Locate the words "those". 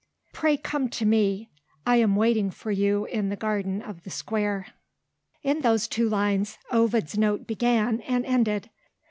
5.61-5.87